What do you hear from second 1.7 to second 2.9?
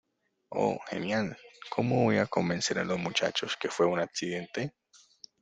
cómo voy a convencer a